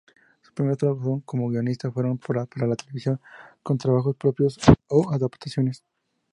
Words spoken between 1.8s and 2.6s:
fueron para